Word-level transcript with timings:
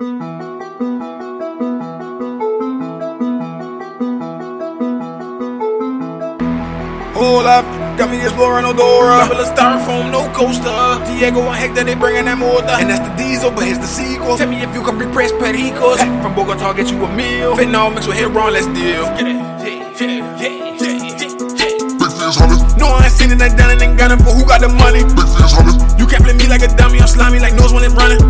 Hold 0.00 0.10
up, 7.46 7.64
got 7.96 8.10
me 8.10 8.20
exploring 8.20 8.64
Odora. 8.64 9.22
Double 9.22 9.38
a 9.38 9.44
styrofoam, 9.46 10.10
no 10.10 10.28
coaster. 10.34 10.64
Diego 11.06 11.42
and 11.42 11.54
Hector, 11.54 11.84
they 11.84 11.94
bringing 11.94 12.24
that 12.24 12.38
motor. 12.38 12.66
And 12.66 12.90
that's 12.90 13.08
the 13.08 13.14
diesel, 13.14 13.52
but 13.52 13.66
here's 13.66 13.78
the 13.78 13.86
sequel. 13.86 14.36
Tell 14.36 14.50
me 14.50 14.64
if 14.64 14.74
you 14.74 14.82
can 14.82 14.98
repress 14.98 15.30
Pericos. 15.30 15.98
From 16.20 16.34
Bogota, 16.34 16.72
get 16.72 16.90
you 16.90 17.04
a 17.04 17.08
meal. 17.14 17.54
Fentanyl 17.54 17.94
mixed 17.94 18.08
with 18.08 18.16
Heron, 18.16 18.52
let's 18.52 18.66
deal. 18.66 18.74
Yeah, 18.74 19.20
yeah, 19.20 19.62
yeah, 19.62 20.02
yeah, 20.02 20.42
yeah, 20.42 20.88
yeah. 20.90 21.98
Big 22.02 22.10
fans 22.18 22.34
hollers, 22.34 22.74
No, 22.74 22.88
I 22.88 23.04
ain't 23.04 23.12
seen 23.12 23.30
it, 23.30 23.40
I 23.40 23.46
done 23.54 23.63
it, 24.04 24.12
ain't 24.12 24.20
gunning 24.20 24.24
for 24.24 24.32
who 24.36 24.44
got 24.44 24.60
the 24.60 24.68
money. 24.68 25.02
You 25.96 26.06
can't 26.06 26.24
play 26.24 26.36
me 26.36 26.46
like 26.46 26.62
a 26.62 26.68
dummy, 26.76 27.00
I'm 27.00 27.08
slimy 27.08 27.40
like 27.40 27.54
nose 27.54 27.72
when 27.72 27.84
it's 27.84 27.94
running. 27.94 28.20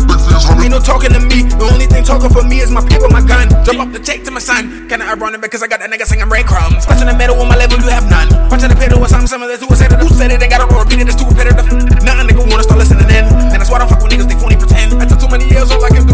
Ain't 0.61 0.71
no 0.71 0.79
talking 0.79 1.11
to 1.11 1.19
me. 1.19 1.43
The 1.45 1.67
only 1.67 1.87
thing 1.87 2.03
talking 2.03 2.29
for 2.29 2.43
me 2.43 2.59
is 2.59 2.71
my 2.71 2.81
paper, 2.81 3.07
my 3.09 3.21
gun. 3.21 3.49
Drop 3.63 3.83
up 3.83 3.91
the 3.91 3.99
check 3.99 4.23
to 4.25 4.31
my 4.31 4.39
son. 4.39 4.87
Kinda 4.87 5.05
ironic 5.05 5.41
because 5.41 5.61
I 5.63 5.67
got 5.67 5.79
that 5.79 5.91
nigga 5.91 6.05
singing 6.05 6.29
breadcrumbs. 6.29 6.85
Touching 6.85 7.07
the 7.07 7.15
metal 7.15 7.39
on 7.41 7.47
my 7.47 7.57
level, 7.57 7.77
you 7.79 7.89
have 7.89 8.07
none. 8.09 8.29
Punching 8.49 8.69
the 8.69 8.75
pedal 8.75 8.99
with 9.01 9.11
something 9.11 9.27
similar 9.27 9.57
to 9.57 9.65
a 9.67 9.75
set 9.75 9.91
of 9.93 9.99
Who 9.99 10.09
said 10.09 10.31
it? 10.31 10.39
They 10.39 10.47
gotta 10.47 10.65
repeat 10.65 11.01
it, 11.01 11.07
it's 11.07 11.17
too 11.17 11.27
repetitive. 11.27 11.67
Nothing 12.03 12.27
nigga 12.29 12.43
wanna 12.47 12.63
start 12.63 12.79
listening 12.79 13.09
in. 13.11 13.25
And 13.51 13.59
that's 13.59 13.69
why 13.69 13.77
I 13.77 13.85
don't 13.85 13.89
fuck 13.89 14.01
with 14.01 14.11
niggas, 14.11 14.29
they 14.29 14.37
phony 14.39 14.57
pretend. 14.57 14.95
I 15.01 15.05
took 15.05 15.19
too 15.19 15.29
many 15.29 15.45
years, 15.49 15.69
all 15.71 15.83
I 15.83 15.89
can 15.89 16.04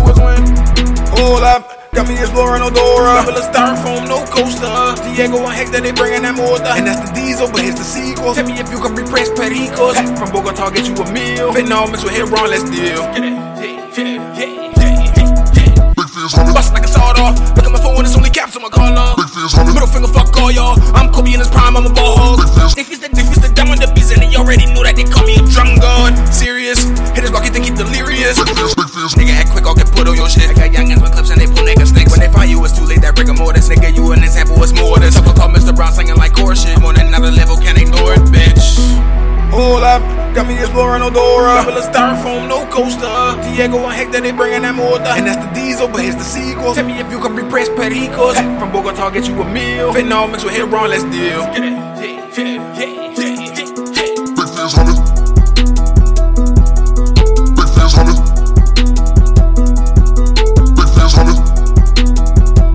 Got 1.94 2.08
me 2.08 2.16
exploring 2.16 2.64
Odora. 2.64 3.20
Double 3.20 3.36
a 3.36 3.44
styrofoam, 3.44 4.08
no 4.08 4.24
coaster. 4.32 4.96
Diego 5.04 5.44
and 5.44 5.52
Hector, 5.52 5.82
they 5.82 5.92
bringing 5.92 6.24
that 6.24 6.36
motor. 6.40 6.72
And 6.72 6.88
that's 6.88 7.04
the 7.04 7.12
diesel, 7.12 7.52
but 7.52 7.62
here's 7.68 7.76
the 7.76 7.84
sequel. 7.84 8.34
Tell 8.34 8.48
me 8.48 8.56
if 8.56 8.72
you 8.72 8.80
can 8.80 8.96
repress 8.96 9.28
Pericos. 9.36 10.00
From 10.16 10.32
Bogota, 10.32 10.72
get 10.72 10.88
you 10.88 10.96
a 10.96 11.06
meal. 11.12 11.52
Fentanyl 11.52 11.92
mixed 11.92 12.08
with 12.08 12.16
Heron, 12.16 12.48
let's 12.48 12.64
deal. 12.64 13.04
Get 13.12 13.28
it? 13.28 13.36
Yeah, 13.36 13.68
yeah, 13.92 14.24
yeah, 14.40 14.40
yeah, 14.40 14.88
yeah, 14.88 15.32
yeah. 15.52 15.92
big 15.92 16.08
fears, 16.08 16.32
hollers, 16.32 16.56
Bust 16.56 16.72
like 16.72 16.88
a 16.88 16.92
sawed 16.92 17.20
off. 17.20 17.36
Look 17.60 17.68
at 17.68 17.72
my 17.76 17.82
phone, 17.84 18.08
it's 18.08 18.16
only 18.16 18.32
caps 18.32 18.56
on 18.56 18.64
my 18.64 18.72
collar. 18.72 19.16
big 19.20 19.28
fans 19.28 19.52
hollers, 19.52 19.76
Middle 19.76 19.92
finger, 19.92 20.08
fuck 20.08 20.32
all 20.40 20.52
y'all. 20.52 20.80
I'm 20.96 21.12
Kobe 21.12 21.36
in 21.36 21.44
his 21.44 21.52
prime, 21.52 21.76
I'm 21.76 21.86
a 21.86 21.92
ball 21.92 22.16
hog. 22.16 22.40
They 22.76 22.88
fist 22.88 23.04
the, 23.04 23.12
they 23.12 23.28
fist 23.28 23.44
the 23.44 23.52
down 23.52 23.68
on 23.68 23.84
the 23.84 23.92
beats, 23.92 24.16
and 24.16 24.24
they 24.24 24.32
already 24.40 24.64
know 24.72 24.88
that 24.88 24.96
they 24.96 25.04
call 25.04 25.28
me 25.28 25.36
a 25.36 25.44
drum 25.52 25.76
god. 25.76 26.16
Serious, 26.32 26.88
hitters 27.14 27.36
block 27.36 27.46
it, 27.46 27.54
they 27.54 27.60
keep 27.60 27.76
delirious. 27.76 28.40
big 28.40 28.56
fans, 28.56 28.76
big 28.80 28.90
fears. 28.90 29.14
Nigga 29.20 29.36
act 29.36 29.52
quick, 29.52 29.68
I'll 29.68 29.76
get 29.76 29.92
put 29.92 30.08
on 30.08 30.16
your 30.16 30.32
shit. 30.32 30.48
I 30.50 30.56
got 30.56 30.72
youngins 30.72 30.91
got 40.34 40.48
me 40.48 40.60
exploring 40.60 41.04
Odora. 41.04 41.64
Double 41.64 41.78
a 41.78 41.82
styrofoam, 41.82 42.48
no 42.48 42.66
coaster. 42.68 43.08
Diego 43.44 43.78
and 43.78 43.94
Hector, 43.94 44.22
they 44.22 44.32
bringing 44.32 44.64
that 44.64 44.76
motor. 44.76 45.04
And 45.04 45.28
that's 45.28 45.44
the 45.44 45.52
diesel, 45.54 45.88
but 45.88 46.02
here's 46.02 46.16
the 46.16 46.24
sequel. 46.24 46.74
Tell 46.74 46.86
me 46.86 47.00
if 47.00 47.12
you 47.12 47.20
can 47.20 47.36
repress 47.36 47.70
Pericos. 47.70 48.36
From 48.60 48.72
Bogota, 48.72 49.10
get 49.10 49.28
you 49.28 49.42
a 49.42 49.46
meal. 49.52 49.94
Fentanyl 49.94 50.32
mixed 50.32 50.46
with 50.46 50.56
Heron, 50.56 50.90
let's 50.90 51.04
deal. 51.04 51.46
Get 51.54 51.64
it? 51.64 53.01